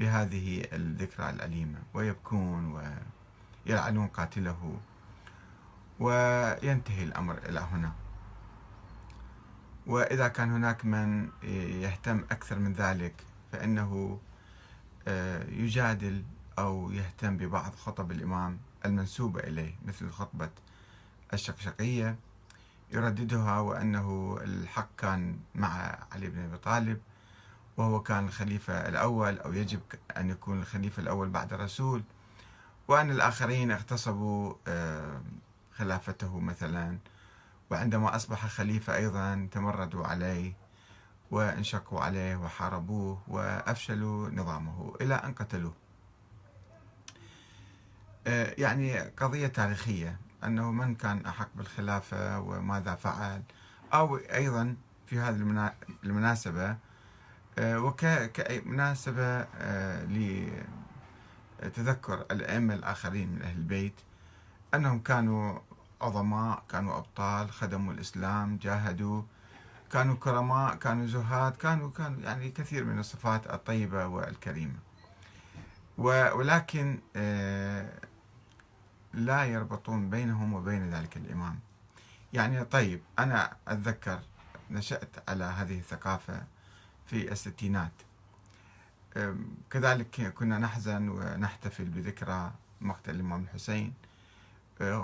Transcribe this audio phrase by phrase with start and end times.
[0.00, 2.80] بهذه الذكرى الأليمة ويبكون
[3.66, 4.78] ويلعنون قاتله
[6.00, 7.92] وينتهي الأمر إلى هنا.
[9.86, 11.28] وإذا كان هناك من
[11.82, 13.14] يهتم أكثر من ذلك
[13.52, 14.20] فإنه
[15.08, 16.22] آه، يجادل
[16.58, 20.50] أو يهتم ببعض خطب الإمام المنسوبة إليه مثل خطبة
[21.32, 22.16] الشقشقية
[22.92, 27.00] يرددها وأنه الحق كان مع علي بن أبي طالب
[27.76, 29.80] وهو كان الخليفة الأول أو يجب
[30.16, 32.02] أن يكون الخليفة الأول بعد الرسول.
[32.88, 35.20] وأن الآخرين اغتصبوا آه،
[35.72, 36.98] خلافته مثلا.
[37.70, 40.52] وعندما أصبح خليفة أيضا تمردوا عليه
[41.30, 45.74] وانشقوا عليه وحاربوه وأفشلوا نظامه إلى أن قتلوه.
[48.26, 53.42] آه، يعني قضية تاريخية أنه من كان أحق بالخلافة وماذا فعل.
[53.94, 55.72] أو أيضا في هذه
[56.04, 56.76] المناسبة
[57.58, 60.04] وكمناسبة آه،
[61.62, 64.00] لتذكر الأئمة الآخرين من أهل البيت.
[64.74, 65.58] أنهم كانوا
[66.00, 69.22] عظماء كانوا أبطال خدموا الإسلام جاهدوا
[69.92, 74.78] كانوا كرماء كانوا زهاد كانوا كانوا يعني كثير من الصفات الطيبة والكريمة.
[75.98, 77.92] ولكن آه،
[79.14, 81.58] لا يربطون بينهم وبين ذلك الإمام.
[82.32, 84.20] يعني طيب أنا أتذكر
[84.70, 86.42] نشأت على هذه الثقافة
[87.06, 87.92] في الستينات.
[89.70, 93.92] كذلك كنا نحزن ونحتفل بذكرى مقتل الإمام الحسين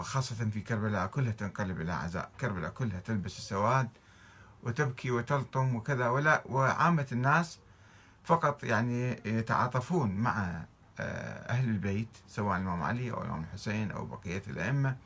[0.00, 3.88] خاصة في كربلاء كلها تنقلب إلى عزاء كربلاء كلها تلبس السواد
[4.62, 7.58] وتبكي وتلطم وكذا ولا وعامة الناس
[8.24, 10.64] فقط يعني يتعاطفون مع
[11.00, 14.96] آه، أهل البيت سواء الإمام علي أو الإمام الحسين أو بقية الأئمة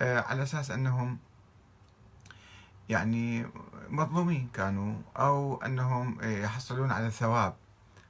[0.00, 1.18] آه، على أساس أنهم
[2.88, 3.46] يعني
[3.88, 7.56] مظلومين كانوا أو أنهم يحصلون على الثواب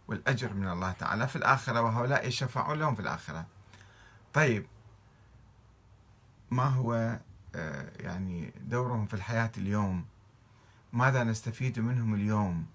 [0.09, 3.47] والأجر من الله تعالى في الآخرة وهؤلاء يشفعون لهم في الآخرة.
[4.35, 4.67] طيب
[6.51, 7.19] ما هو
[7.55, 10.05] آه، يعني دورهم في الحياة اليوم؟
[10.93, 12.67] ماذا نستفيد منهم اليوم؟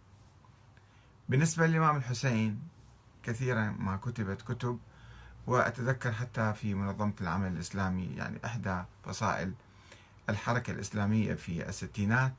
[1.29, 2.62] بالنسبة للإمام الحسين
[3.23, 4.79] كثيرا ما كتبت كتب
[5.47, 9.53] وأتذكر حتى في منظمة العمل الإسلامي يعني إحدى فصائل
[10.29, 12.34] الحركة الإسلامية في الستينات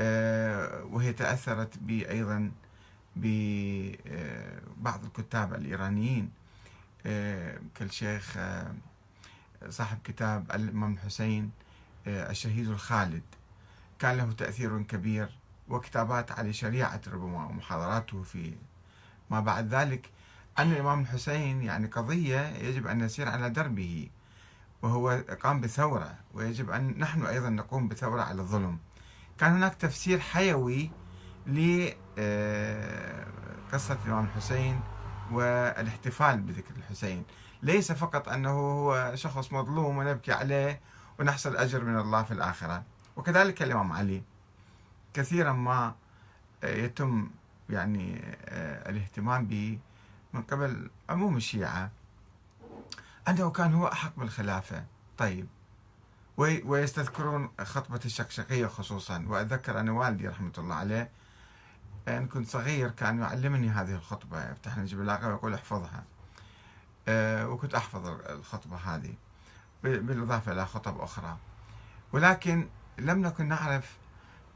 [0.00, 2.50] آه، وهي تأثرت أيضا
[3.16, 6.30] ببعض الكتاب الإيرانيين.
[7.06, 8.38] آه، كالشيخ
[9.68, 11.50] صاحب كتاب الإمام الحسين
[12.06, 13.22] آه، الشهيد الخالد.
[13.98, 15.28] كان له تأثير كبير
[15.68, 18.54] وكتابات على شريعة ربما ومحاضراته في
[19.30, 20.10] ما بعد ذلك.
[20.58, 24.08] أن الإمام الحسين يعني قضية يجب أن نسير على دربه.
[24.82, 28.78] وهو قام بثورة ويجب أن نحن أيضا نقوم بثورة على الظلم.
[29.38, 30.90] كان هناك تفسير حيوي
[31.46, 31.94] لقصة
[33.94, 34.80] آه، الإمام الحسين
[35.32, 37.24] والاحتفال بذكر الحسين.
[37.62, 40.80] ليس فقط أنه هو شخص مظلوم ونبكي عليه
[41.20, 42.82] ونحصل أجر من الله في الآخرة
[43.16, 44.22] وكذلك الإمام علي.
[45.14, 45.94] كثيرا ما
[46.64, 47.30] يتم
[47.70, 49.78] يعني آه، الاهتمام به
[50.32, 51.90] من قبل عموم الشيعة.
[53.28, 54.84] أنه كان هو أحق بالخلافة.
[55.18, 55.46] طيب.
[56.36, 59.24] ويستذكرون خطبة الشقشقية خصوصا.
[59.28, 61.10] وأتذكر أن والدي رحمة الله عليه
[62.08, 64.50] أن كنت صغير كان يعلمني هذه الخطبة.
[64.50, 66.04] يفتح لي بالعقل ويقول احفظها.
[67.08, 69.14] آه، وكنت أحفظ الخطبة هذه.
[69.82, 71.36] بالإضافة إلى خطب أخرى.
[72.12, 72.68] ولكن
[72.98, 73.96] لم نكن نعرف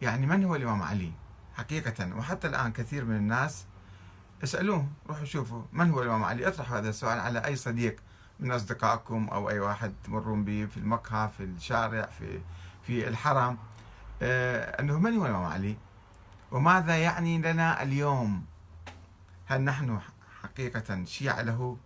[0.03, 1.13] يعني من هو الإمام علي
[1.55, 2.17] حقيقة.
[2.17, 3.65] وحتى الآن كثير من الناس
[4.45, 7.97] اسألوه روحوا شوفوا من هو الإمام علي؟ اطرحوا هذا السؤال على أي صديق
[8.43, 12.41] من أصدقائكم أو أي واحد تمرون به في المقهى في الشارع في
[12.83, 13.59] في الحرم.
[14.23, 15.77] آه أنه من هو الإمام علي؟
[16.51, 18.45] وماذا يعني لنا اليوم؟
[19.47, 20.01] هل نحن
[20.43, 21.77] حقيقة شيعة له؟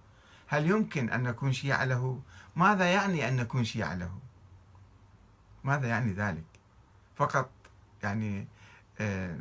[0.47, 2.21] هل يمكن أن نكون شيعة له؟
[2.57, 4.19] ماذا يعني أن نكون شيعة له؟
[5.65, 6.45] ماذا يعني ذلك؟
[7.17, 7.51] فقط
[8.03, 8.47] يعني
[9.01, 9.39] آه،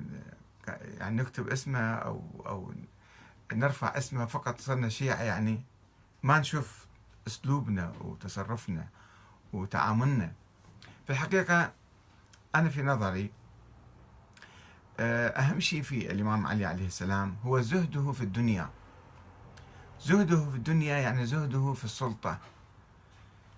[0.99, 2.73] يعني نكتب اسمه أو أو
[3.53, 5.63] نرفع اسمه فقط صرنا شيعة يعني.
[6.23, 6.84] ما نشوف
[7.27, 8.87] أسلوبنا وتصرفنا
[9.53, 10.31] وتعاملنا.
[11.05, 11.73] في الحقيقة
[12.55, 13.31] أنا في نظري
[14.99, 18.69] آه، أهم شيء في الإمام علي عليه السلام هو زهده في الدنيا.
[20.01, 22.37] زهده في الدنيا يعني زهده في السلطة.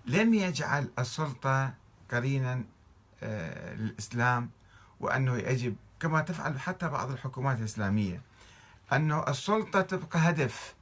[0.06, 1.74] لم يجعل السلطة
[2.10, 2.64] قرينا
[3.22, 4.50] آه، للإسلام
[5.00, 8.22] وأنه يجب كما تفعل حتى بعض الحكومات الإسلامية
[8.92, 10.74] أنه السلطة تبقى هدف.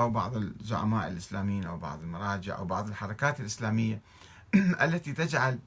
[0.00, 4.00] أو بعض الزعماء الإسلاميين أو بعض المراجع أو بعض الحركات الإسلامية
[4.84, 5.58] التي تجعل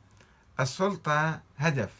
[0.59, 1.91] السلطة هدف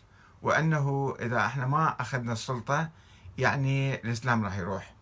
[0.41, 2.89] وأنه إذا إحنا ما أخذنا السلطة
[3.37, 4.93] يعني الإسلام راح يروح.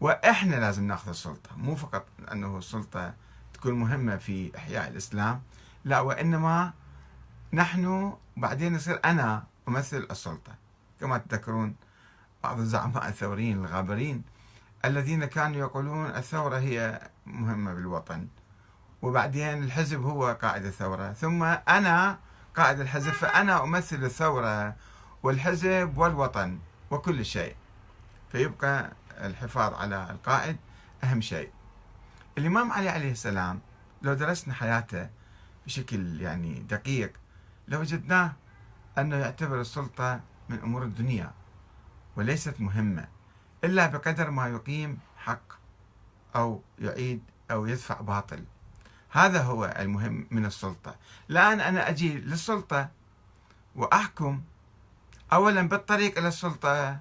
[0.00, 3.14] وإحنا لازم ناخذ السلطة مو فقط أنه السلطة
[3.54, 5.42] تكون مهمة في إحياء الإسلام
[5.84, 6.72] لا وإنما
[7.52, 10.54] نحن بعدين يصير أنا أمثل السلطة.
[11.00, 11.74] كما تذكرون
[12.42, 14.22] بعض الزعماء الثوريين الغابرين.
[14.84, 18.28] الذين كانوا يقولون الثورة هي مهمة بالوطن.
[19.02, 21.12] وبعدين الحزب هو قائد الثورة.
[21.12, 22.18] ثم أنا
[22.56, 24.76] قائد الحزب فأنا أمثل الثورة
[25.22, 26.58] والحزب والوطن
[26.90, 27.56] وكل شيء.
[28.32, 30.56] فيبقى الحفاظ على القائد
[31.04, 31.50] أهم شيء.
[32.38, 33.60] الإمام علي عليه السلام
[34.02, 35.10] لو درسنا حياته
[35.66, 37.12] بشكل يعني دقيق
[37.68, 38.32] لوجدناه
[38.98, 41.30] أنه يعتبر السلطة من أمور الدنيا
[42.16, 43.08] وليست مهمة.
[43.64, 45.52] إلا بقدر ما يقيم حق
[46.36, 48.44] أو يعيد أو يدفع باطل.
[49.10, 50.96] هذا هو المهم من السلطة.
[51.30, 52.90] الآن أنا أجي للسلطة
[53.76, 54.42] وأحكم.
[55.32, 56.98] أولا بالطريق إلى السلطة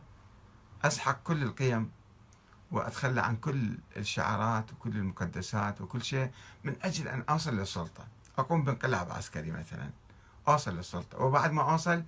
[0.83, 1.91] أسحق كل القيم
[2.71, 6.31] وأتخلى عن كل الشعارات وكل المقدسات وكل شيء
[6.63, 8.07] من أجل أن أوصل للسلطة.
[8.37, 9.89] أقوم بانقلاب عسكري مثلا.
[10.47, 11.21] أوصل للسلطة.
[11.21, 12.03] وبعد ما أوصل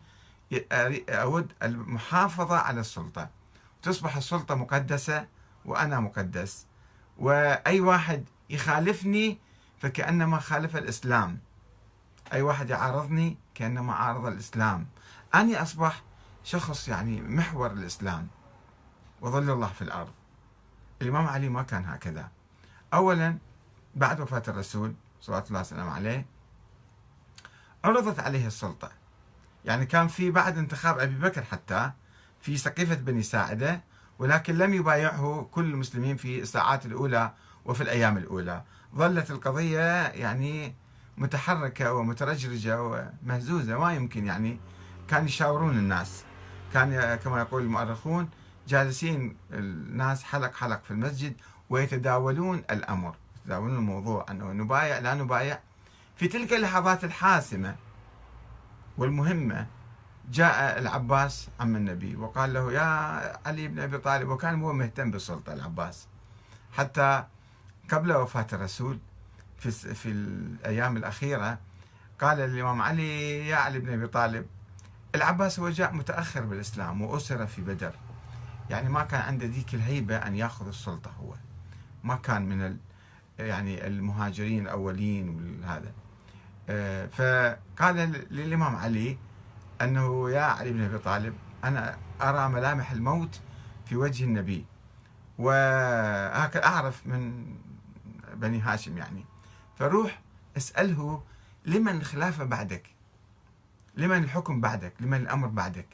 [1.10, 3.30] أود المحافظة على السلطة.
[3.84, 5.28] تصبح السلطة مقدسة
[5.66, 6.66] وأنا مقدس.
[7.18, 9.40] وأي واحد يخالفني
[9.78, 11.40] فكأنما خالف الإسلام.
[12.34, 14.88] أي واحد يعارضني كأنما عارض الإسلام.
[15.36, 16.02] أني أصبح
[16.44, 18.28] شخص يعني محور الإسلام.
[19.22, 20.14] وظل الله في الأرض.
[21.02, 22.32] الإمام علي ما كان هكذا.
[22.94, 23.38] أولا
[23.96, 26.26] بعد وفاة الرسول صلى الله وسلم عليه
[27.84, 28.92] عرضت عليه السلطة.
[29.66, 31.92] يعني كان في بعد انتخاب أبي بكر حتى
[32.44, 33.84] في سقيفة بني ساعدة
[34.19, 37.31] ولكن لم يبايعه كل المسلمين في الساعات الأولى
[37.66, 38.63] وفي الأيام الأولى.
[38.95, 40.75] ظلت القضية يعني
[41.18, 44.60] متحركة ومترجرجة ومهزوزة ما يمكن يعني.
[45.07, 46.24] كان يشاورون الناس.
[46.74, 48.30] كان كما يقول المؤرخون
[48.68, 51.34] جالسين الناس حلق حلق في المسجد
[51.69, 53.16] ويتداولون الأمر.
[53.42, 55.60] يتداولون الموضوع أنه نبايع لا نبايع.
[56.16, 57.75] في تلك اللحظات الحاسمة
[58.98, 59.68] والمهمة
[60.31, 62.84] جاء العباس عم النبي وقال له يا
[63.48, 64.30] علي بن أبي طالب.
[64.30, 66.08] وكان هو مهتم بالسلطة العباس.
[66.72, 67.24] حتى
[67.92, 69.00] قبل وفاة الرسول
[69.58, 71.60] في, في الأيام الأخيرة
[72.22, 74.46] قال الإمام علي يا علي بن أبي طالب.
[75.16, 77.94] العباس هو جاء متأخر بالإسلام وأسر في بدر.
[78.70, 81.34] يعني ما كان عنده ذيك الهيبة أن يأخذ السلطة هو.
[82.04, 82.78] ما كان من
[83.40, 85.92] يعني المهاجرين الأولين وهذا
[86.70, 87.96] آه، فقال
[88.31, 89.18] للإمام علي
[89.84, 91.34] أنه يا علي بن أبي طالب
[91.64, 93.42] أنا أرى ملامح الموت
[93.86, 94.66] في وجه النبي.
[95.38, 97.46] وهكذا أعرف من
[98.34, 99.26] بني هاشم يعني.
[99.78, 100.22] فروح
[100.58, 101.24] اسأله
[101.66, 102.90] لمن الخلافة بعدك؟
[103.96, 105.88] لمن الحكم بعدك؟ لمن الأمر بعدك؟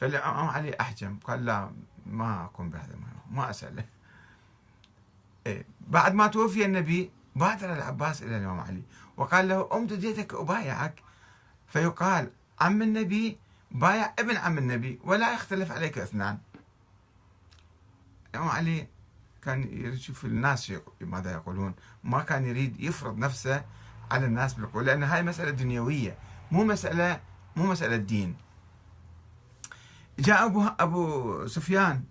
[0.00, 1.70] فالإمام علي أحجم قال لا
[2.06, 2.94] ما أقوم بهذا
[3.30, 3.84] ما أسأله
[5.46, 8.82] إيه بعد ما توفي النبي بادر العباس إلى الإمام علي
[9.16, 11.02] وقال له أمد يدك أبايعك؟
[11.66, 13.38] فيقال عم النبي
[13.70, 16.38] بايع ابن عم النبي ولا يختلف عليك اثنان.
[18.30, 18.88] الإمام علي
[19.42, 21.74] كان يريد يشوف الناس ماذا يقولون
[22.04, 23.64] ما كان يريد يفرض نفسه
[24.10, 26.18] على الناس بالقول لأن هاي مسألة دنيوية
[26.50, 27.20] مو مسألة
[27.56, 28.36] مو مسألة دين.
[30.18, 32.04] جاء أبو أبو سفيان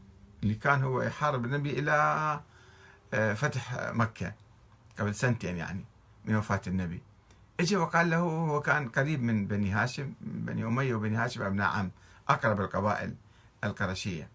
[0.44, 1.94] اللي كان هو يحارب النبي إلى
[3.14, 4.34] آه، فتح مكة
[5.00, 5.86] قبل سنتين يعني
[6.26, 7.02] من وفاة النبي.
[7.60, 11.92] اجى وقال له هو كان قريب من بني هاشم بني أمية وبني هاشم أبناء عم
[12.30, 13.16] أقرب القبائل
[13.64, 14.30] القرشية.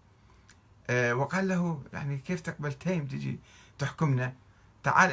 [0.89, 3.39] آه، وقال له يعني كيف تقبل تيم تجي
[3.79, 4.33] تحكمنا؟
[4.83, 5.01] تعال